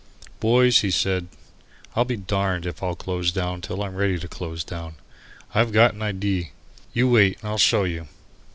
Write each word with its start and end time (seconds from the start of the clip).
"Boys," 0.39 0.79
he 0.79 0.89
said, 0.89 1.27
"I'll 1.95 2.05
be 2.05 2.17
darned 2.17 2.65
if 2.65 2.81
I 2.81 2.91
close 2.95 3.31
down 3.31 3.61
till 3.61 3.83
I'm 3.83 3.93
ready 3.93 4.17
to 4.17 4.27
close 4.27 4.63
down. 4.63 4.95
I've 5.53 5.71
got 5.71 5.93
an 5.93 6.01
idee. 6.01 6.53
You 6.91 7.07
wait 7.07 7.37
and 7.43 7.49
I'll 7.49 7.59
show 7.59 7.83
you." 7.83 8.07